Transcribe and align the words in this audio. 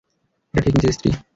এটা 0.53 0.61
ঠিক, 0.65 0.73
মিসেস 0.75 0.93
স্ত্রী। 0.95 1.09